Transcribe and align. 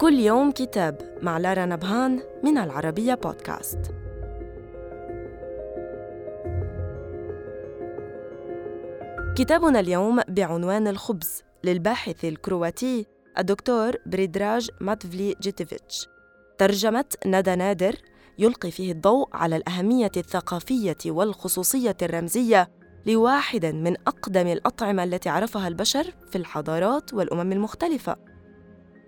كل 0.00 0.18
يوم 0.18 0.50
كتاب 0.50 1.18
مع 1.22 1.38
لارا 1.38 1.66
نبهان 1.66 2.20
من 2.44 2.58
العربية 2.58 3.14
بودكاست. 3.14 3.78
كتابنا 9.36 9.80
اليوم 9.80 10.20
بعنوان 10.28 10.88
الخبز 10.88 11.42
للباحث 11.64 12.24
الكرواتي 12.24 13.06
الدكتور 13.38 13.96
بريدراج 14.06 14.70
ماتفيجيفيتش 14.80 16.06
ترجمة 16.58 17.04
ندى 17.26 17.56
نادر 17.56 17.96
يلقي 18.38 18.70
فيه 18.70 18.92
الضوء 18.92 19.28
على 19.32 19.56
الأهمية 19.56 20.12
الثقافية 20.16 20.96
والخصوصية 21.06 21.96
الرمزية 22.02 22.70
لواحد 23.06 23.66
من 23.66 23.96
أقدم 24.06 24.46
الأطعمة 24.46 25.04
التي 25.04 25.28
عرفها 25.28 25.68
البشر 25.68 26.14
في 26.30 26.36
الحضارات 26.38 27.14
والأمم 27.14 27.52
المختلفة. 27.52 28.29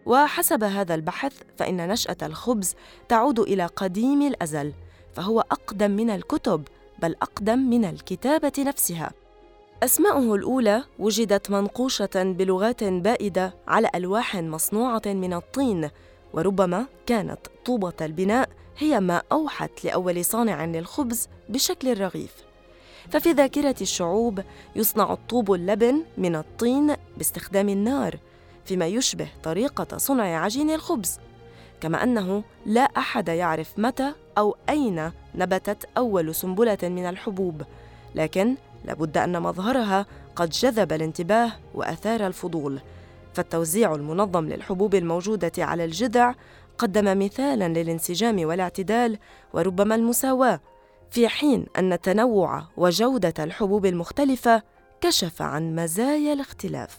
وحسب 0.07 0.65
هذا 0.65 0.95
البحث 0.95 1.33
فإن 1.57 1.89
نشأة 1.89 2.17
الخبز 2.23 2.75
تعود 3.09 3.41
إلى 3.41 3.67
قديم 3.67 4.23
الأزل 4.23 4.73
فهو 5.15 5.41
أقدم 5.41 5.91
من 5.91 6.11
الكتب 6.11 6.69
بل 6.99 7.17
أقدم 7.23 7.59
من 7.59 7.85
الكتابة 7.85 8.53
نفسها. 8.59 9.11
أسماؤه 9.83 10.35
الأولى 10.35 10.85
وجدت 10.99 11.51
منقوشة 11.51 12.11
بلغات 12.15 12.85
بائدة 12.85 13.55
على 13.69 13.91
ألواح 13.95 14.37
مصنوعة 14.37 15.03
من 15.07 15.33
الطين 15.33 15.91
وربما 16.33 16.87
كانت 17.07 17.39
طوبة 17.65 17.93
البناء 18.01 18.49
هي 18.79 19.01
ما 19.01 19.23
أوحت 19.33 19.85
لأول 19.85 20.25
صانع 20.25 20.65
للخبز 20.65 21.29
بشكل 21.49 22.01
رغيف. 22.01 22.35
ففي 23.11 23.33
ذاكرة 23.33 23.77
الشعوب 23.81 24.41
يصنع 24.77 25.13
الطوب 25.13 25.53
اللبن 25.53 26.05
من 26.19 26.37
الطين 26.37 26.97
باستخدام 27.17 27.69
النار 27.69 28.19
فيما 28.65 28.87
يشبه 28.87 29.29
طريقة 29.43 29.99
صنع 29.99 30.45
عجين 30.45 30.71
الخبز 30.71 31.19
كما 31.81 32.03
أنه 32.03 32.43
لا 32.67 32.81
أحد 32.81 33.29
يعرف 33.29 33.79
متى 33.79 34.13
أو 34.39 34.57
أين 34.69 35.13
نبتت 35.35 35.89
أول 35.97 36.35
سنبلة 36.35 36.79
من 36.83 37.07
الحبوب 37.07 37.63
لكن 38.15 38.57
لابد 38.85 39.19
أن 39.19 39.43
مظهرها 39.43 40.07
قد 40.37 40.51
جذب 40.51 40.93
الانتباه 40.93 41.53
وأثار 41.75 42.27
الفضول 42.27 42.81
فالتوزيع 43.35 43.95
المنظم 43.95 44.49
للحبوب 44.49 44.95
الموجودة 44.95 45.53
على 45.59 45.85
الجذع 45.85 46.35
قدم 46.79 47.25
مثالا 47.25 47.69
للانسجام 47.69 48.45
والاعتدال 48.45 49.19
وربما 49.53 49.95
المساواة 49.95 50.61
في 51.11 51.29
حين 51.29 51.67
أن 51.79 51.93
التنوع 51.93 52.65
وجودة 52.77 53.35
الحبوب 53.39 53.87
المختلفة 53.87 54.63
كشف 55.01 55.43
عن 55.43 55.75
مزايا 55.75 56.33
الاختلاف. 56.33 56.99